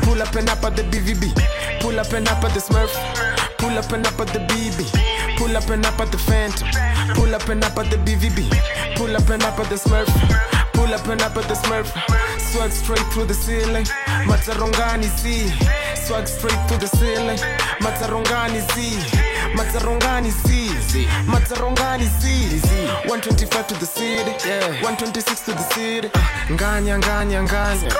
Pull 0.03 0.21
up 0.21 0.35
and 0.35 0.49
up 0.49 0.63
at 0.63 0.75
the 0.75 0.83
BVB. 0.83 1.33
Pull 1.81 1.99
up 1.99 2.11
and 2.13 2.27
up 2.27 2.43
at 2.43 2.53
the 2.53 2.59
Smurf. 2.59 2.91
Pull 3.57 3.77
up 3.77 3.91
and 3.91 4.05
up 4.05 4.19
at 4.19 4.27
the 4.27 4.39
BB. 4.39 5.37
Pull 5.37 5.55
up 5.55 5.69
and 5.69 5.85
up 5.85 5.99
at 5.99 6.11
the 6.11 6.17
Phantom. 6.17 6.67
Pull 7.15 7.33
up 7.33 7.47
and 7.49 7.63
up 7.63 7.77
at 7.77 7.89
the 7.89 7.97
BVB. 7.97 8.49
Pull 8.95 9.15
up 9.15 9.29
and 9.29 9.43
up 9.43 9.59
at 9.59 9.69
the 9.69 9.75
Smurf. 9.75 10.07
Pull 10.73 10.93
up 10.93 11.07
and 11.07 11.21
up 11.21 11.35
at 11.37 11.47
the 11.47 11.55
Smurf. 11.55 11.87
Swag 12.39 12.71
straight 12.71 13.05
through 13.13 13.25
the 13.25 13.33
ceiling. 13.33 13.85
Matarongani 14.27 15.09
Z. 15.19 15.51
Swag 15.95 16.27
straight 16.27 16.59
through 16.67 16.79
the 16.79 16.87
ceiling. 16.87 17.39
Matarongani 17.79 18.61
Z. 18.73 19.34
Matarongani 19.53 20.31
Z. 20.31 21.07
Matarongani 21.27 22.05
Z. 22.19 22.27
125 23.07 23.67
to 23.67 23.73
the 23.75 23.85
city. 23.85 24.31
126 24.81 25.45
to 25.45 25.51
the 25.53 25.63
city. 25.73 26.09
Nganya 26.51 26.97
nganya 26.99 27.43
nganya. 27.43 27.91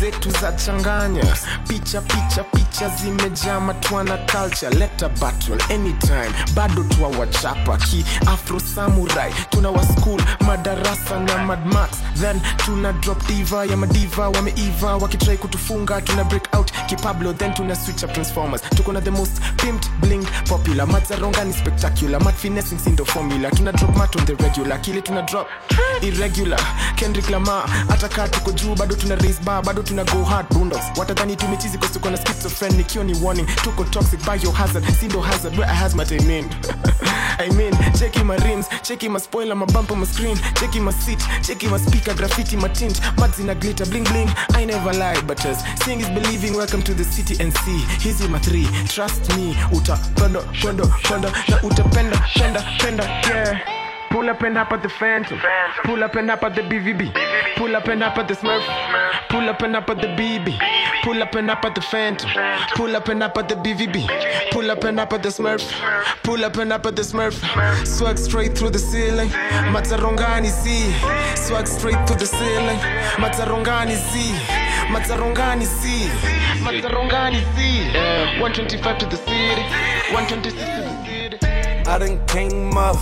Zetu 0.00 0.30
za 0.30 0.52
changanya. 0.52 1.22
Picha 1.68 2.00
picha 2.00 2.44
picha 2.44 2.88
zimejaa 2.88 3.60
matwana 3.60 4.16
culture. 4.26 4.70
Let 4.70 5.02
a 5.02 5.08
battle 5.08 5.58
anytime. 5.70 6.32
Bado 6.54 6.82
tuwa 6.84 7.08
wachapa 7.08 7.76
ki 7.76 8.04
Afro 8.26 8.60
Samurai. 8.60 9.32
Tuna 9.50 9.70
wa 9.70 9.82
school 9.86 10.20
madarasa 10.40 11.20
na 11.20 11.38
Mad 11.44 11.66
Max. 11.66 11.98
Then 12.20 12.40
tuna 12.64 12.92
drop 12.92 13.26
diva 13.26 13.64
ya 13.64 13.76
madiva 13.76 14.28
wameiva 14.28 14.96
wakitrai 14.96 15.36
kutufunga 15.38 16.00
tuna 16.00 16.24
break 16.24 16.54
out 16.54 16.72
kipablo 16.86 17.32
then 17.32 17.54
tuna 17.54 17.74
switch 17.76 18.02
up 18.04 18.12
transformers 18.12 18.62
tuko 18.76 18.92
na 18.92 19.00
the 19.00 19.10
most 19.10 19.40
pimped 19.56 19.88
blinged 20.00 20.28
popular 20.48 20.86
matzaronga 20.92 21.44
ni 21.44 21.52
spectacular. 21.52 22.20
Mat 22.22 22.34
finessing 22.34 22.78
sindo 22.78 23.04
formula. 23.04 23.50
Tuna 23.50 23.72
drop 23.72 23.96
mat 23.96 24.16
on 24.16 24.24
the 24.26 24.34
regular. 24.36 24.78
Kile 24.78 25.02
tuna 25.02 25.22
drop 25.22 25.48
irregular 26.02 26.58
kendrick 26.96 27.30
lamar 27.30 27.68
hata 27.88 28.08
kaa 28.08 28.28
tuko 28.28 28.52
juu 28.52 28.74
bado 28.74 28.94
tuna 28.94 29.16
raise 29.16 29.40
bar 29.44 29.62
bado 29.64 29.82
tuna 29.82 30.04
go 30.04 30.24
hard. 30.24 30.46
Bundos 30.48 30.84
watadhani 30.96 31.36
tumechizi 31.36 31.78
kwa 31.78 31.88
tuko 31.88 32.10
na 32.10 32.16
schizophrenic. 32.16 32.88
Hiyo 32.92 33.04
ni 33.04 33.14
warning. 33.22 33.46
Tuko 33.64 33.84
toxic 33.84 34.20
biohazard 34.24 34.84
sindo 35.00 35.20
hazard. 35.20 35.58
Where 35.58 35.72
i 35.72 35.74
hazmat 35.76 36.12
i 36.18 36.18
mean 36.26 36.44
I 37.38 37.48
mean, 37.56 37.72
checking 37.98 38.26
my 38.26 38.36
rims, 38.36 38.68
checking 38.82 39.10
my 39.10 39.18
spoiler, 39.18 39.54
my 39.54 39.66
bumper, 39.66 39.96
my 39.96 40.04
screen, 40.04 40.36
checking 40.54 40.84
my 40.84 40.92
seat, 40.92 41.18
checking 41.42 41.70
my 41.70 41.78
speaker, 41.78 42.14
graffiti, 42.14 42.56
my 42.56 42.68
tint, 42.68 43.00
mads 43.18 43.40
in 43.40 43.48
a 43.50 43.54
glitter, 43.54 43.84
bling 43.86 44.04
bling. 44.04 44.28
I 44.50 44.64
never 44.64 44.92
lie, 44.92 45.20
but 45.22 45.44
as 45.44 45.58
seeing 45.82 46.00
is 46.00 46.08
believing. 46.10 46.54
Welcome 46.54 46.82
to 46.82 46.94
the 46.94 47.04
city 47.04 47.42
and 47.42 47.52
see. 47.58 47.78
Hizi 48.00 48.28
my 48.28 48.38
three, 48.38 48.66
trust 48.86 49.34
me. 49.36 49.56
Uta 49.72 49.98
penda, 50.14 50.42
penda, 50.86 51.30
penda, 51.30 51.30
na 51.48 51.56
uta 51.62 51.82
penda, 51.84 52.18
penda, 52.34 52.60
penda, 52.78 53.04
yeah. 53.28 53.60
Pull 54.10 54.28
up 54.28 54.42
and 54.42 54.58
up 54.58 54.70
at 54.70 54.82
the 54.82 54.90
Phantom. 54.90 55.40
Pull 55.84 56.04
up 56.04 56.14
and 56.16 56.30
up 56.30 56.42
at 56.42 56.54
the 56.54 56.60
BVB. 56.60 57.14
Pull 57.56 57.74
up 57.74 57.88
and 57.88 58.02
up 58.02 58.18
at 58.18 58.28
the 58.28 58.34
Smurf. 58.34 58.62
Pull 59.30 59.48
up 59.48 59.62
and 59.62 59.74
up 59.74 59.88
at 59.88 60.02
the 60.02 60.08
BB. 60.08 60.58
Pull 61.02 61.22
up 61.22 61.34
and 61.34 61.50
up 61.50 61.64
at 61.64 61.74
the 61.74 61.80
Phantom. 61.80 62.28
Pull 62.74 62.94
up 62.94 63.08
and 63.08 63.22
up 63.22 63.38
at 63.38 63.48
the 63.48 63.54
BVB. 63.54 64.50
Pull 64.50 64.70
up 64.70 64.84
and 64.84 65.00
up 65.00 65.14
at 65.14 65.22
the 65.22 65.30
Smurf. 65.30 65.64
Pull 66.24 66.44
up 66.44 66.58
and 66.58 66.74
up 66.74 66.84
at 66.84 66.94
the 66.94 67.00
Smurf. 67.00 67.32
Swag 67.86 68.18
straight 68.18 68.56
through 68.56 68.70
the 68.70 68.78
ceiling. 68.78 69.30
Matarongani 69.72 70.50
Z. 70.50 70.92
Swag 71.34 71.66
straight 71.66 72.06
through 72.06 72.18
the 72.18 72.26
ceiling. 72.26 72.78
Matarongani 73.16 73.96
Z. 73.96 74.61
Matarongani 74.92 75.66
Z. 75.66 75.88
Matarongani 76.64 77.36
Z. 77.56 77.62
Eh, 77.94 78.40
125 78.40 78.98
to 78.98 79.06
the 79.06 79.16
city. 79.16 79.62
126 80.12 80.52
to 80.52 80.82
the. 80.82 80.91
I 81.92 81.98
done 81.98 82.24
came 82.26 82.74
up, 82.78 82.96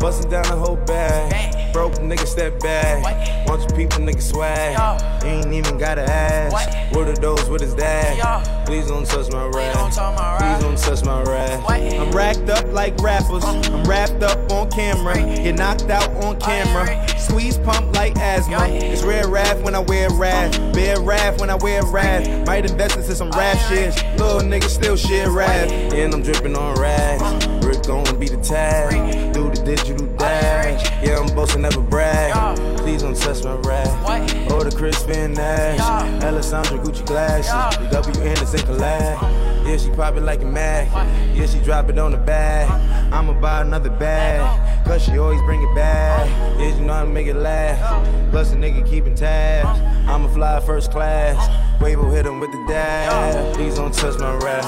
bustin' 0.00 0.28
down 0.28 0.42
the 0.42 0.56
whole 0.56 0.74
bag. 0.74 1.72
Broke 1.72 1.92
nigga 2.00 2.26
step 2.26 2.58
back. 2.58 3.46
Bunch 3.46 3.70
of 3.70 3.76
people 3.76 4.00
nigga 4.00 4.20
swag. 4.20 4.76
Ain't 5.24 5.52
even 5.52 5.78
gotta 5.78 6.02
ask. 6.02 6.92
What 6.92 7.06
are 7.06 7.14
those? 7.14 7.48
What 7.48 7.62
is 7.62 7.76
that? 7.76 8.66
Please 8.66 8.88
don't 8.88 9.06
touch 9.06 9.30
my 9.30 9.46
Raf. 9.46 9.94
Please 10.40 10.64
don't 10.64 10.76
touch 10.76 11.04
my 11.04 11.22
Raf. 11.22 11.64
I'm 11.70 12.10
racked 12.10 12.50
up 12.50 12.66
like 12.72 13.00
rappers. 13.00 13.44
I'm 13.44 13.84
wrapped 13.84 14.24
up 14.24 14.50
on 14.50 14.68
camera. 14.68 15.14
Get 15.14 15.54
knocked 15.54 15.88
out 15.88 16.10
on 16.24 16.40
camera. 16.40 17.08
Squeeze 17.16 17.56
pump 17.58 17.94
like 17.94 18.16
asthma. 18.16 18.66
It's 18.66 19.04
rare 19.04 19.28
wrath 19.28 19.62
when 19.62 19.76
I 19.76 19.78
wear 19.78 20.10
wrath. 20.10 20.58
Bear 20.74 21.00
wrath 21.00 21.38
when 21.38 21.50
I 21.50 21.54
wear 21.54 21.86
wrath. 21.86 22.48
Might 22.48 22.68
invest 22.68 22.96
into 22.96 23.14
some 23.14 23.30
rap 23.30 23.56
shit. 23.68 23.94
Little 24.18 24.40
nigga 24.40 24.68
still 24.68 24.96
shit 24.96 25.28
rap. 25.28 25.70
And 25.70 26.12
I'm 26.12 26.22
dripping 26.22 26.56
on 26.56 26.74
rags. 26.80 27.53
Rick 27.86 28.04
gon' 28.06 28.18
be 28.20 28.28
the 28.28 28.36
tag. 28.38 29.34
Do 29.34 29.50
the 29.50 29.62
digital 29.62 30.06
dash. 30.16 30.84
Yeah, 31.02 31.18
I'm 31.18 31.34
boasting, 31.34 31.62
never 31.62 31.80
brag. 31.80 32.56
Please 32.78 33.02
don't 33.02 33.16
touch 33.16 33.44
my 33.44 33.54
Raf. 33.56 34.50
Or 34.50 34.64
the 34.64 34.74
Crispin 34.74 35.34
Nash. 35.34 35.80
Alessandra 36.22 36.78
Gucci 36.78 37.04
glasses. 37.06 37.78
The 37.78 37.88
W 37.90 38.22
Anderson 38.22 38.60
collab. 38.60 39.66
Yeah, 39.66 39.76
she 39.76 39.90
pop 39.90 40.16
it 40.16 40.22
like 40.22 40.42
a 40.42 40.46
mag. 40.46 40.88
Yeah, 41.36 41.46
she 41.46 41.58
drop 41.60 41.88
it 41.88 41.98
on 41.98 42.12
the 42.12 42.18
bag. 42.18 42.70
I'ma 43.12 43.32
buy 43.40 43.60
another 43.62 43.90
bag. 43.90 44.86
Cause 44.86 45.02
she 45.02 45.18
always 45.18 45.40
bring 45.42 45.62
it 45.62 45.74
back. 45.74 46.28
Yeah, 46.58 46.76
you 46.76 46.84
know 46.84 46.92
how 46.92 47.04
to 47.04 47.10
make 47.10 47.26
it 47.26 47.36
last. 47.36 48.30
Plus 48.30 48.52
a 48.52 48.56
nigga 48.56 48.86
keeping 48.88 49.14
tabs. 49.14 49.80
I'ma 50.08 50.28
fly 50.28 50.60
first 50.60 50.90
class. 50.90 51.63
Quavo 51.78 52.12
hit 52.12 52.26
him 52.26 52.40
with 52.40 52.52
the 52.52 52.64
dab. 52.68 53.54
Please 53.54 53.76
don't 53.76 53.92
touch 53.92 54.18
my 54.18 54.34
Raf. 54.36 54.64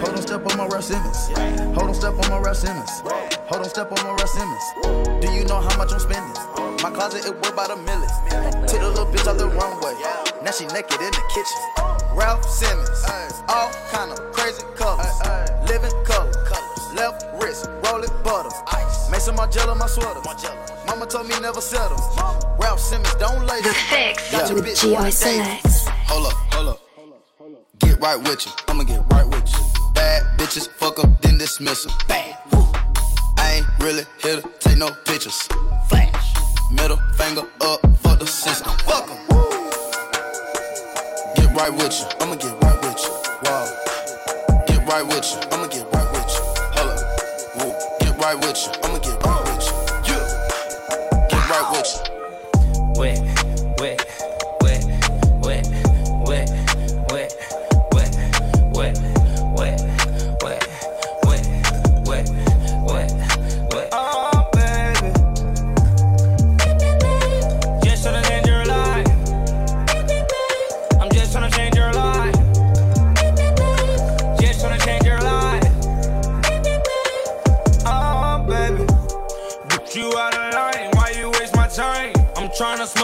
Hold 0.00 0.16
on, 0.16 0.22
step 0.22 0.46
on 0.50 0.56
my 0.58 0.66
Raf 0.66 0.84
Simons. 0.84 1.28
Hold 1.76 1.88
on, 1.88 1.94
step 1.94 2.14
on 2.14 2.30
my 2.30 2.38
Raf 2.38 2.56
Simons. 2.56 3.00
Hold 3.48 3.62
on, 3.62 3.68
step 3.68 3.92
on 3.92 4.04
my 4.04 4.12
Raf 4.14 4.28
Simons. 4.28 4.64
Do 5.20 5.32
you 5.32 5.44
know 5.44 5.60
how 5.60 5.76
much 5.76 5.92
I'm 5.92 6.00
spending? 6.00 6.32
My 6.82 6.90
closet, 6.90 7.24
it 7.26 7.34
worth 7.34 7.52
about 7.52 7.70
a 7.70 7.76
million. 7.76 8.08
Took 8.66 8.80
the 8.80 8.88
little 8.88 9.06
bitch 9.06 9.26
out 9.26 9.38
the 9.38 9.48
runway. 9.48 9.94
Now 10.42 10.50
she 10.50 10.66
naked 10.66 11.00
in 11.00 11.10
the 11.10 11.22
kitchen. 11.30 11.60
Raf 12.14 12.44
Simons. 12.44 13.04
All 13.48 13.70
kind 13.90 14.10
of 14.12 14.18
crazy 14.32 14.62
colors. 14.76 15.06
Living 15.68 15.92
color. 16.04 16.32
Left 16.94 17.24
wrist, 17.40 17.68
roll 17.84 18.02
it 18.02 18.12
butter. 18.22 18.50
Make 19.10 19.20
some 19.20 19.36
Margiela 19.36 19.76
my 19.78 19.86
sweater. 19.86 20.20
Mama 20.86 21.06
told 21.06 21.26
me 21.28 21.38
never 21.40 21.60
settle. 21.60 21.96
Raf 22.58 22.78
Simons, 22.78 23.14
don't 23.14 23.46
lace 23.46 23.62
The 23.62 23.72
Fix 23.72 24.52
with 24.52 24.80
G.I. 24.80 25.10
Selects. 25.10 25.86
Hold 25.86 26.26
up, 26.26 26.32
hold 26.32 26.32
up. 26.32 26.38
Get 26.38 26.41
right 28.02 28.18
with 28.28 28.44
you. 28.44 28.52
I'ma 28.66 28.82
get 28.82 29.00
right 29.12 29.24
with 29.24 29.48
you. 29.52 29.92
Bad 29.94 30.22
bitches, 30.36 30.68
fuck 30.68 30.98
up, 30.98 31.08
then 31.22 31.38
dismiss 31.38 31.86
'em. 31.86 31.92
Bad. 32.08 32.36
I 33.38 33.52
ain't 33.54 33.66
really 33.78 34.04
here 34.22 34.40
to 34.40 34.48
take 34.58 34.76
no 34.76 34.90
pictures. 35.04 35.38
Flash. 35.88 36.34
Middle 36.70 36.98
finger 37.16 37.44
up, 37.60 37.80
fuck 38.02 38.18
the 38.18 38.26
system. 38.26 38.72
Fuck 38.88 39.08
'em. 39.08 39.18
Get 41.36 41.48
right 41.56 41.72
with 41.72 41.94
you. 42.00 42.06
I'ma 42.20 42.34
get 42.34 42.54
right 42.64 42.78
with 42.82 42.98
you. 43.04 43.12
Wow. 43.44 43.66
Get 44.66 44.80
right 44.88 45.06
with 45.06 45.26
you. 45.30 45.38
I'ma 45.52 45.61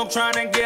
trying 0.08 0.32
to 0.32 0.46
get 0.46 0.57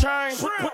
chain. 0.00 0.69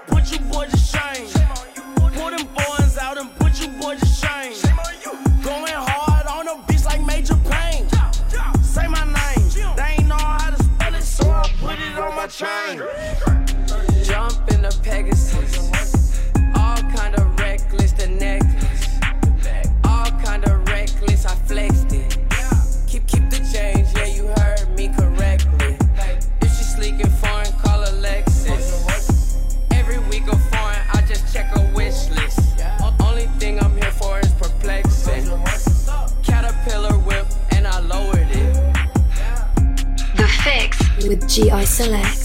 Select. 41.76 42.15